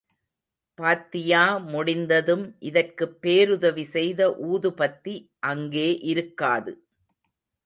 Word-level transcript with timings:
பாத்தியா 0.79 1.41
முடிந்ததும் 1.65 2.55
இதற்குப் 2.61 3.21
பேருதவி 3.21 3.83
செய்த 3.87 4.29
ஊதுபத்தி 4.47 5.15
அங்கே 5.45 5.89
இருக்காது. 6.05 6.73